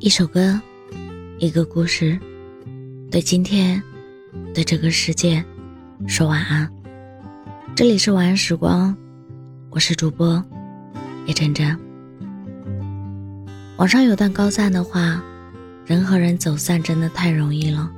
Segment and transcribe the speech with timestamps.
[0.00, 0.58] 一首歌，
[1.38, 2.16] 一个故事，
[3.10, 3.82] 对今天，
[4.54, 5.44] 对这个世界，
[6.06, 6.70] 说晚安。
[7.74, 8.96] 这里是晚安时光，
[9.70, 10.40] 我是主播
[11.26, 11.76] 叶真真。
[13.76, 15.20] 网上有段高赞的话：
[15.84, 17.90] 人和人走散真的太容易了，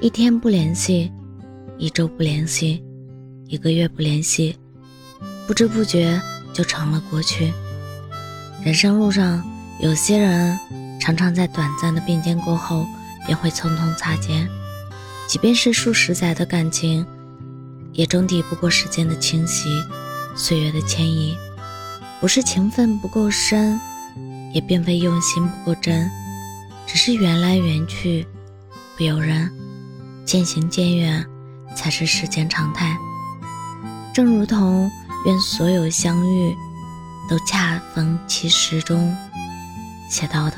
[0.00, 1.12] 一天不联系，
[1.78, 2.82] 一周不联系，
[3.46, 4.56] 一个月不联系，
[5.46, 6.20] 不知不觉
[6.52, 7.52] 就成了过去。
[8.64, 9.40] 人生路上，
[9.80, 10.58] 有些人
[11.00, 12.86] 常常在短暂的并肩过后，
[13.26, 14.48] 便会匆匆擦肩。
[15.26, 17.06] 即便是数十载的感情，
[17.92, 19.68] 也终抵不过时间的侵袭，
[20.36, 21.36] 岁月的迁移。
[22.20, 23.80] 不是情分不够深，
[24.52, 26.10] 也并非用心不够真，
[26.86, 28.26] 只是缘来缘去，
[28.96, 29.50] 不由人，
[30.24, 31.26] 渐行渐远，
[31.74, 32.96] 才是世间常态。
[34.12, 34.90] 正如同
[35.24, 36.54] 愿所有相遇。
[37.28, 39.16] 都恰逢其时中
[40.08, 40.56] 写到的，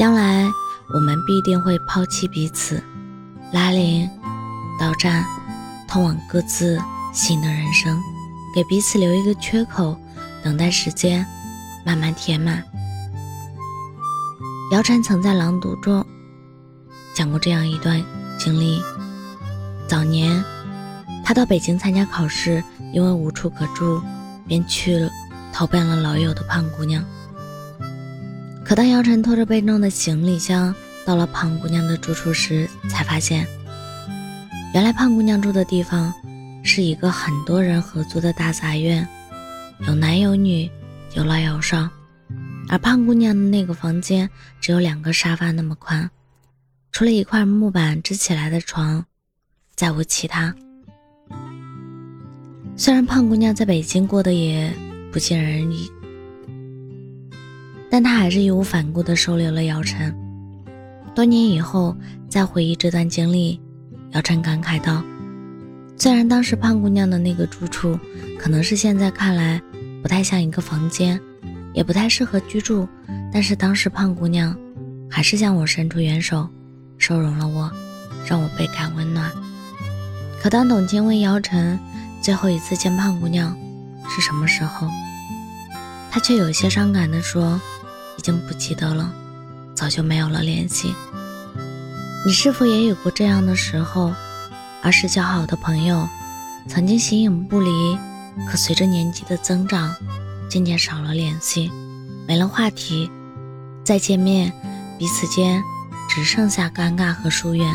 [0.00, 0.50] 将来
[0.94, 2.82] 我们必定会抛弃彼此，
[3.52, 4.08] 拉铃
[4.80, 5.22] 到站，
[5.86, 6.80] 通往各自
[7.12, 8.00] 新的人生，
[8.54, 9.94] 给彼此留一个缺口，
[10.42, 11.26] 等待时间
[11.84, 12.64] 慢慢填满。
[14.72, 16.02] 姚晨曾在朗读中
[17.14, 18.02] 讲过这样一段
[18.38, 18.80] 经历：
[19.86, 20.42] 早年，
[21.22, 24.00] 他到北京参加考试，因为无处可住，
[24.48, 25.10] 便去了。
[25.52, 27.04] 投奔了老友的胖姑娘。
[28.70, 30.72] 可当姚晨拖着被弄的行李箱
[31.04, 33.44] 到了胖姑娘的住处时，才发现，
[34.72, 36.14] 原来胖姑娘住的地方
[36.62, 39.04] 是一个很多人合租的大杂院，
[39.88, 40.70] 有男有女，
[41.16, 41.90] 有老有少。
[42.68, 46.08] 而胖姑娘的那个房间只有两个沙发那么宽，
[46.92, 49.04] 除了一块木板支起来的床，
[49.74, 50.54] 再无其他。
[52.76, 54.72] 虽然胖姑娘在北京过得也……
[55.10, 55.90] 不尽人意，
[57.90, 60.14] 但他还是义无反顾地收留了姚晨。
[61.14, 61.96] 多年以后
[62.28, 63.60] 再回忆这段经历，
[64.12, 65.02] 姚晨感慨道
[65.98, 67.98] ：“虽然当时胖姑娘的那个住处，
[68.38, 69.60] 可能是现在看来
[70.02, 71.20] 不太像一个房间，
[71.74, 72.88] 也不太适合居住，
[73.32, 74.56] 但是当时胖姑娘
[75.10, 76.48] 还是向我伸出援手，
[76.96, 77.70] 收容了我，
[78.24, 79.30] 让我倍感温暖。”
[80.40, 81.78] 可当董卿问姚晨
[82.22, 83.54] 最后一次见胖姑娘，
[84.08, 84.88] 是什么时候？
[86.10, 87.60] 他却有些伤感地说
[88.20, 89.10] ：“已经不记得了，
[89.74, 90.94] 早就没有了联系。”
[92.26, 94.12] 你是否也有过这样的时候？
[94.82, 96.06] 儿时交好的朋友，
[96.68, 97.98] 曾经形影不离，
[98.46, 99.94] 可随着年纪的增长，
[100.50, 101.72] 渐渐少了联系，
[102.28, 103.10] 没了话题，
[103.82, 104.52] 再见面，
[104.98, 105.62] 彼此间
[106.10, 107.74] 只剩下尴尬和疏远。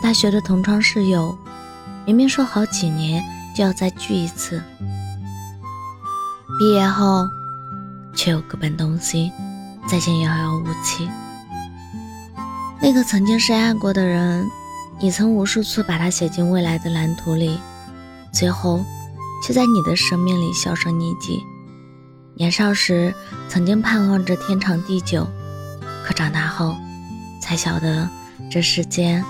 [0.00, 1.36] 大学的同窗室友，
[2.06, 3.20] 明明说好几年
[3.56, 4.62] 就要再聚一次。
[6.58, 7.28] 毕业后，
[8.20, 9.32] 却又各奔东西，
[9.88, 11.08] 再见遥遥无期。
[12.78, 14.46] 那个曾经深爱过的人，
[14.98, 17.58] 你曾无数次把他写进未来的蓝图里，
[18.30, 18.84] 最后
[19.42, 21.42] 却在你的生命里销声匿迹。
[22.34, 23.14] 年少时
[23.48, 25.26] 曾经盼望着天长地久，
[26.04, 26.76] 可长大后
[27.40, 28.06] 才晓得
[28.50, 29.24] 这世间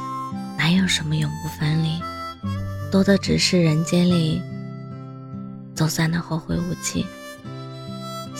[0.59, 2.01] 哪有什么永不分离，
[2.91, 4.43] 多的只是人间里
[5.77, 7.07] 走散的后会无期。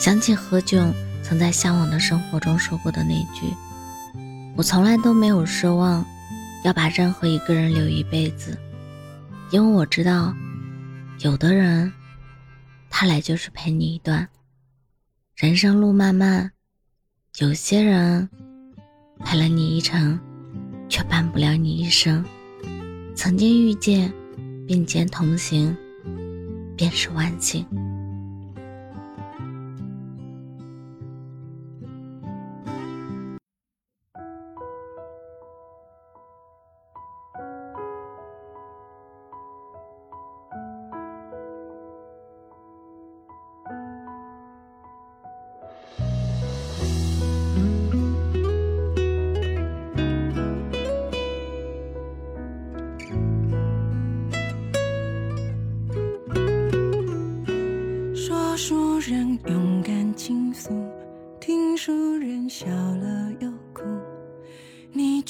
[0.01, 0.91] 想起何炅
[1.21, 3.53] 曾在《向往的生活》中说过的那句
[4.57, 6.03] ：“我从来都没有奢望
[6.63, 8.57] 要把任何一个人留一辈子，
[9.51, 10.33] 因为我知道，
[11.19, 11.93] 有的人，
[12.89, 14.27] 他来就是陪你一段。
[15.35, 16.51] 人生路漫漫，
[17.37, 18.27] 有些人
[19.23, 20.19] 陪了你一程，
[20.89, 22.25] 却伴不了你一生。
[23.15, 24.11] 曾经遇见，
[24.67, 25.77] 并肩同行，
[26.75, 27.63] 便是万幸。”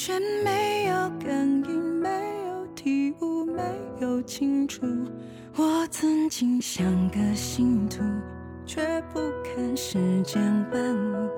[0.03, 2.09] 却没有感应，没
[2.47, 3.61] 有体悟，没
[3.99, 4.83] 有清楚。
[5.55, 8.01] 我曾经像个信徒，
[8.65, 8.81] 却
[9.13, 10.41] 不看世间
[10.73, 11.29] 万物。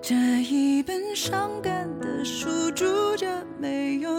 [0.00, 2.86] 这一本伤感的书，住
[3.18, 4.10] 着没有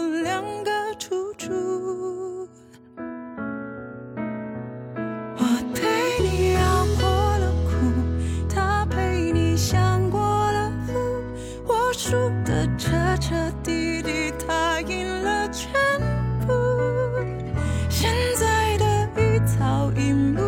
[13.68, 15.70] 滴滴答应了全
[16.46, 16.54] 部。
[17.90, 20.40] 现在的一草一木，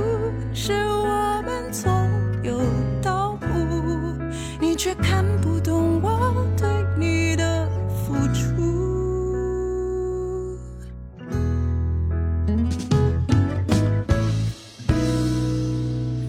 [0.54, 2.08] 是我们从
[2.42, 2.58] 有
[3.02, 4.16] 到无，
[4.58, 8.40] 你却看不懂我对你的付出。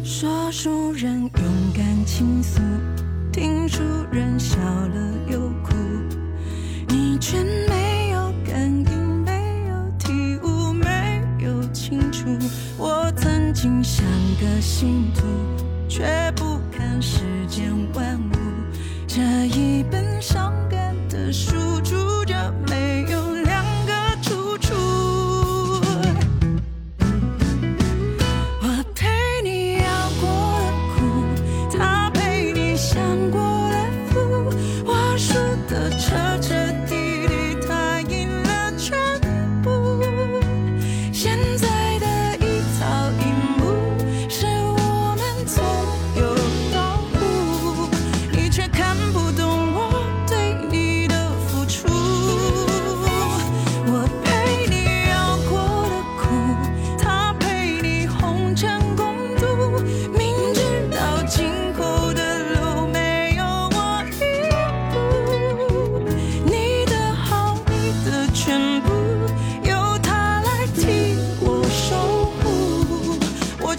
[0.04, 1.32] 说书人勇
[1.74, 2.60] 敢倾诉，
[3.32, 5.41] 听书人笑了又。
[13.62, 14.04] 心像
[14.40, 15.22] 个信徒
[15.88, 16.04] 却
[16.36, 18.36] 不看世间万物。
[19.06, 21.61] 这一本伤感的书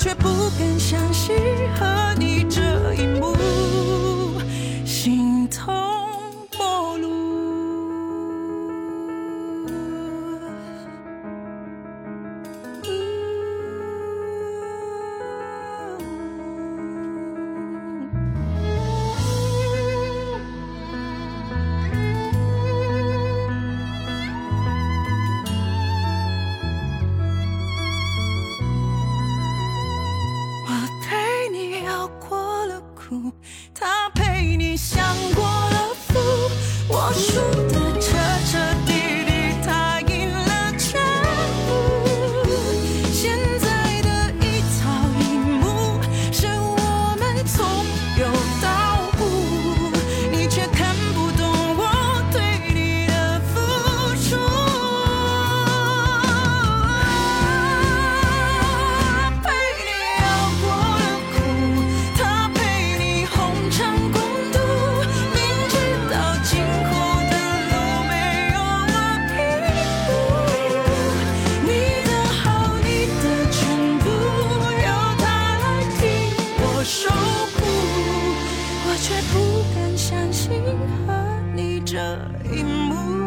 [0.03, 2.02] 却不敢相信。
[33.75, 36.19] 他陪你享过了福
[36.89, 37.72] 我输
[79.03, 80.53] 却不敢相信
[81.09, 81.13] 和
[81.57, 81.99] 你这
[82.55, 83.22] 一幕。